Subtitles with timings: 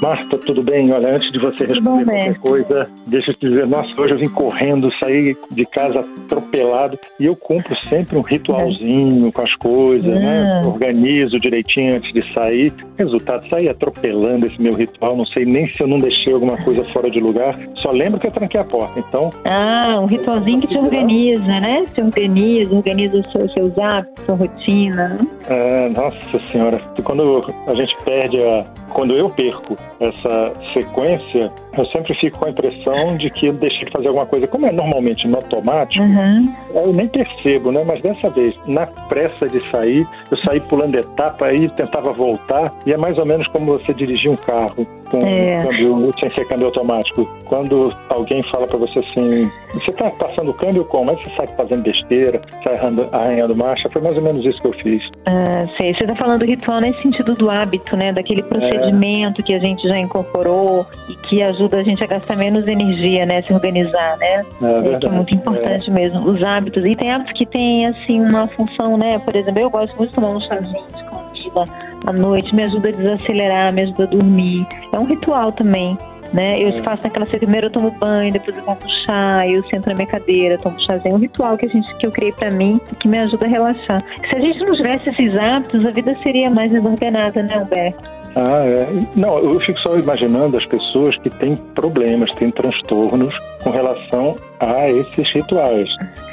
[0.00, 0.92] Marta, tudo bem?
[0.92, 4.18] Olha, antes de você responder bom, qualquer coisa, deixa eu te dizer, nossa, hoje eu
[4.18, 10.14] vim correndo, saí de casa atropelado e eu cumpro sempre um ritualzinho com as coisas,
[10.14, 10.62] né?
[10.64, 10.66] Ah.
[10.66, 12.72] Organizo direitinho antes de sair.
[12.98, 16.82] Resultado, saí atropelando esse meu ritual, não sei nem se eu não deixei alguma coisa
[16.92, 18.98] fora de lugar, só lembro que eu tranquei a porta.
[18.98, 21.84] Então, Ah, um ritualzinho que te organiza, né?
[21.94, 25.26] Se organiza, organiza os seus, seus hábitos, sua rotina.
[25.48, 28.64] É, nossa senhora, quando a gente perde a.
[28.90, 33.84] Quando eu perco essa sequência, eu sempre fico com a impressão de que eu deixei
[33.84, 34.46] de fazer alguma coisa.
[34.46, 36.54] Como é normalmente no automático, Uhum.
[36.74, 37.82] eu nem percebo, né?
[37.86, 42.92] Mas dessa vez, na pressa de sair, eu saí pulando etapa aí, tentava voltar, e
[42.92, 45.62] é mais ou menos como você dirigir um carro com É.
[45.62, 47.28] câmbio, sem ser câmbio automático.
[47.46, 51.10] Quando alguém fala pra você assim, você tá passando o câmbio como?
[51.10, 52.74] Aí você sai fazendo besteira, sai
[53.12, 53.88] arranhando, marcha.
[53.90, 55.02] Foi mais ou menos isso que eu fiz.
[55.26, 55.94] Ah, sei.
[55.94, 58.12] Você está falando do ritual nesse sentido do hábito, né?
[58.12, 58.42] Daquele
[58.80, 63.24] procedimento que a gente já incorporou e que ajuda a gente a gastar menos energia,
[63.26, 63.42] né?
[63.42, 64.44] Se organizar, né?
[64.62, 66.24] É É, que é muito importante mesmo.
[66.26, 66.84] Os hábitos.
[66.84, 69.18] E tem hábitos que têm, assim, uma função, né?
[69.18, 71.64] Por exemplo, eu gosto muito de tomar um chazinho de camomila
[72.06, 72.54] à noite.
[72.54, 74.66] Me ajuda a desacelerar, me ajuda a dormir.
[74.92, 75.96] É um ritual também.
[76.32, 76.62] Né?
[76.62, 76.72] Eu É.
[76.82, 80.06] faço naquela sequência, primeiro eu tomo banho, depois eu tomo chá, eu sento na minha
[80.06, 81.12] cadeira, tomo chazinho.
[81.12, 83.48] É um ritual que a gente que eu criei pra mim que me ajuda a
[83.48, 84.04] relaxar.
[84.28, 88.19] Se a gente não tivesse esses hábitos, a vida seria mais desorganada, né, Humberto?
[88.36, 88.88] Ah, é.
[89.16, 94.88] Não, eu fico só imaginando as pessoas que têm problemas, têm transtornos com relação a
[94.88, 95.88] esses rituais.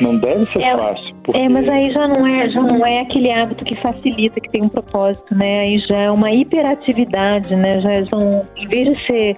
[0.00, 1.14] Não deve ser É, fácil.
[1.22, 1.38] Porque...
[1.38, 4.62] É, mas aí já não é, já não é aquele hábito que facilita, que tem
[4.62, 5.60] um propósito, né?
[5.60, 7.80] Aí já é uma hiperatividade, né?
[7.80, 9.36] Já são, em vez de ser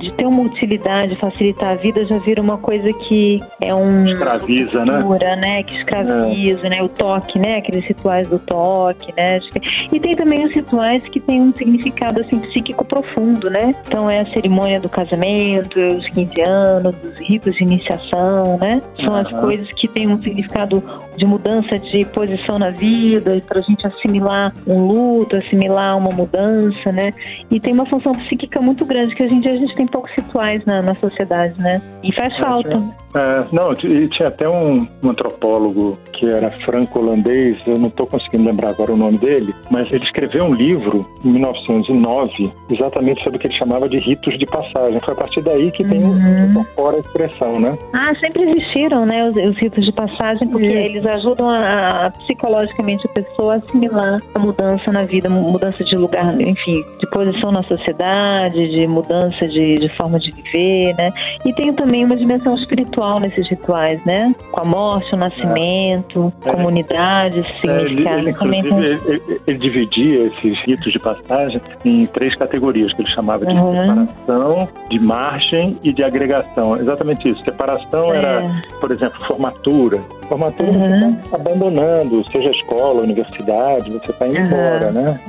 [0.00, 4.84] de ter uma utilidade, facilitar a vida, já vira uma coisa que é um Escraviza,
[4.84, 4.92] né?
[4.92, 5.62] tortura, né?
[5.62, 6.82] Que escraviza, né?
[6.82, 7.58] O toque, né?
[7.58, 9.38] Aqueles rituais do toque, né?
[9.92, 13.74] E tem também os rituais que têm um significado assim psíquico profundo, né?
[13.86, 18.82] Então é a cerimônia do casamento, é os 15 anos, os ritos de iniciação, né?
[19.04, 19.42] São as Aham.
[19.42, 20.82] coisas que têm um significado
[21.16, 26.90] de mudança de posição na vida, para a gente assimilar um luto, assimilar uma mudança,
[26.90, 27.12] né?
[27.50, 30.64] E tem uma função psíquica muito grande que a gente a gente tem poucos rituais
[30.64, 31.80] na, na sociedade, né?
[32.02, 32.70] E faz falta.
[33.14, 38.44] É, não, e tinha até um, um antropólogo que era franco-holandês, eu não estou conseguindo
[38.44, 43.40] lembrar agora o nome dele, mas ele escreveu um livro em 1909 exatamente sobre o
[43.40, 44.98] que ele chamava de ritos de passagem.
[45.04, 46.64] Foi a partir daí que tem Uhum.
[46.76, 47.76] fora a expressão, né?
[47.92, 53.06] Ah, sempre existiram, né, os, os ritos de passagem, porque eles ajudam a, a- psicologicamente
[53.06, 57.62] a pessoa a assimilar a mudança na vida, mudança de lugar, enfim, de posição na
[57.64, 61.12] sociedade, de mudança de, de forma de viver, né?
[61.44, 64.34] E tem também uma dimensão espiritual nesses rituais, né?
[64.52, 66.50] Com a morte, o nascimento, É.
[66.50, 68.18] comunidade, esse É, ele, significado.
[68.20, 73.10] ele, também ele, ele- ele dividia esses ritos de passagem em três categorias que ele
[73.10, 74.06] chamava de Uhum.
[74.06, 76.76] separação, de margem e de agregação.
[76.76, 77.42] Exatamente isso.
[77.44, 78.50] Separação era, É.
[78.80, 79.98] por exemplo, formatura.
[80.30, 80.98] Formatura Uhum.
[80.98, 84.46] você está abandonando, seja escola, universidade, você está indo Uhum.
[84.46, 85.20] embora, né?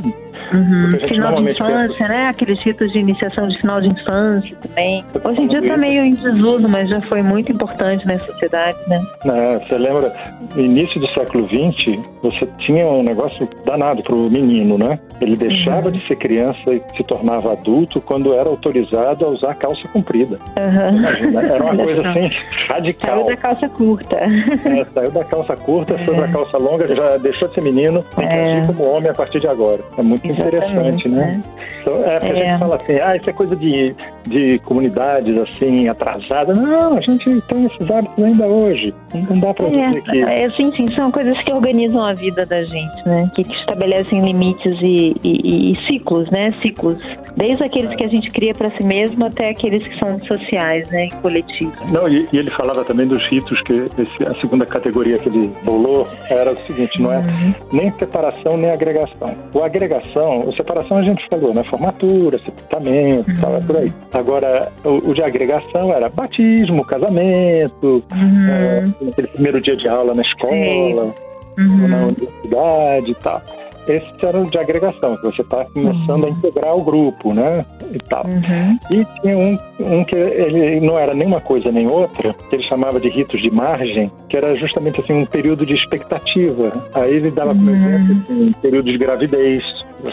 [0.53, 0.99] Uhum.
[1.07, 2.27] Final de infância, né?
[2.27, 5.03] Aqueles ritos de iniciação de final de infância também.
[5.23, 9.01] Hoje em dia tá meio em desuso, mas já foi muito importante na sociedade, né?
[9.25, 10.13] Né, Você lembra,
[10.55, 14.99] no início do século XX, você tinha um negócio danado para o menino, né?
[15.19, 15.91] Ele deixava Uhum.
[15.93, 20.37] de ser criança e se tornava adulto quando era autorizado a usar calça comprida.
[20.57, 20.95] Aham.
[20.97, 23.25] Imagina, era uma coisa assim Saiu radical.
[23.25, 24.17] da calça curta.
[24.17, 26.17] É, saiu da calça curta, foi É.
[26.17, 28.53] pra calça longa, já deixou de ser menino, tem que É.
[28.59, 29.81] agir como homem a partir de agora.
[29.97, 31.43] É muito interessante, Exatamente, né?
[31.81, 32.35] Então, é, a É.
[32.45, 33.95] gente fala assim, ah, isso é coisa de,
[34.27, 36.57] de comunidades assim, atrasadas.
[36.57, 38.93] Não, a gente tem esses hábitos ainda hoje.
[39.29, 40.23] Não dá pra dizer que.
[40.23, 43.29] É, é, sim, sim, são coisas que organizam a vida da gente, né?
[43.35, 46.51] Que estabelecem limites e, e- e ciclos, né?
[46.61, 46.97] Ciclos.
[47.35, 51.05] Desde aqueles que a gente cria para si mesmo até aqueles que são sociais, né?
[51.07, 51.91] E coletivos.
[51.91, 54.80] Não, e, e ele falava também dos ritos, que esse- a segunda categoria
[55.19, 57.53] que ele bolou era o seguinte, não é Uhum.
[57.71, 59.29] nem separação nem agregação.
[59.53, 61.63] O agregação, o separação a gente falou, né?
[61.69, 63.91] Formatura, sepultamento, tal, é por aí.
[64.13, 68.49] Agora, o, o de agregação era batismo, casamento, Uhum.
[68.49, 71.13] é, aquele primeiro dia de aula na escola,
[71.57, 72.07] ou na Uhum.
[72.09, 73.41] universidade e tal.
[73.87, 77.65] Esse era o de agregação, que você está começando a integrar o grupo, né?
[77.93, 78.25] E tal.
[78.25, 78.77] Uhum.
[78.91, 82.63] E tinha um, um que ele não era nem uma coisa nem outra, que ele
[82.63, 86.71] chamava de ritos de margem, que era justamente assim um período de expectativa.
[86.93, 87.75] Aí ele dava como Uhum.
[87.95, 89.63] exemplo assim, um período de gravidez,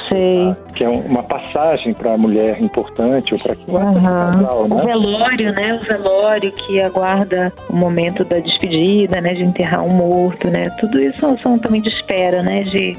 [0.08, 0.54] Sei.
[0.74, 4.32] que é um- uma passagem para a mulher importante ou para um Aham.
[4.42, 4.84] casal, O né?
[4.84, 5.74] velório, né?
[5.74, 9.32] O velório que aguarda o momento da despedida, né?
[9.34, 10.64] De enterrar um morto, né?
[10.80, 12.62] Tudo isso são, são também de espera, né?
[12.64, 12.92] De,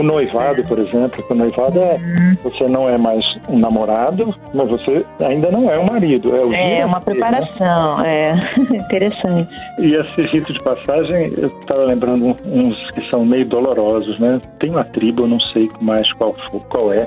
[0.00, 1.98] O noivado, por exemplo, o noivado é
[2.42, 6.34] você não é mais um namorado, mas você ainda não é um marido.
[6.34, 7.04] É, o é uma né?
[7.04, 8.28] preparação, né?
[8.28, 9.50] é interessante.
[9.78, 14.40] E esse rito de passagem, eu estava lembrando uns que são meio dolorosos, né?
[14.58, 16.34] Tem uma tribo, eu não sei mais qual,
[16.70, 17.06] qual é,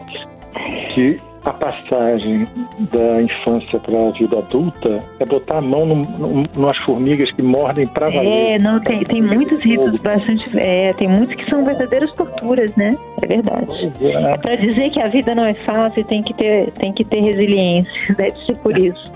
[0.94, 2.46] que a passagem
[2.92, 7.88] da infância para a vida adulta é botar a mão num, numas formigas que mordem
[7.88, 8.56] para valer.
[8.56, 10.50] É, não, tem, tem muitos ritos bastante.
[10.58, 12.98] É, tem muitos que são verdadeiras torturas, né?
[13.22, 13.92] É verdade.
[14.02, 14.34] É.
[14.34, 17.20] é para dizer que a vida não é fácil, tem que ter, tem que ter
[17.20, 17.92] resiliência.
[18.16, 19.12] Deve ser por isso.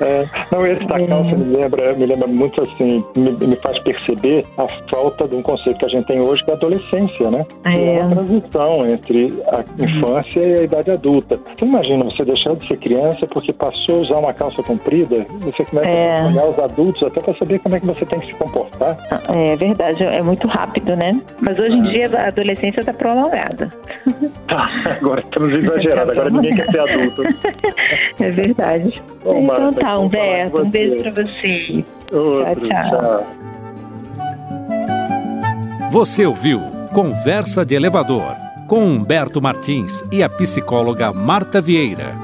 [0.00, 4.44] É, não, esse da calça me lembra, me lembra muito assim, me, me, faz perceber
[4.56, 7.46] a falta de um conceito que a gente tem hoje, que é a adolescência, né?
[7.64, 11.36] É, é uma transição entre a infância e a idade adulta.
[11.36, 15.64] Você imagina você deixar de ser criança porque passou a usar uma calça comprida, você
[15.64, 16.20] começa é.
[16.20, 18.96] a olhar os adultos até para saber como é que você tem que se comportar.
[19.28, 21.20] É verdade, é muito rápido, né?
[21.40, 21.90] Mas hoje em é.
[21.90, 23.70] dia a adolescência está prolongada.
[24.46, 24.68] Tá,
[24.98, 27.22] agora estamos exagerados, agora ninguém quer ser adulto.
[28.20, 29.02] É verdade.
[29.24, 31.84] Bom, então tá, Humberto, um beijo pra você.
[32.12, 33.26] Outro, tchau, tchau.
[35.90, 36.60] Você ouviu
[36.92, 38.36] Conversa de Elevador
[38.66, 42.19] com Humberto Martins e a psicóloga Marta Vieira.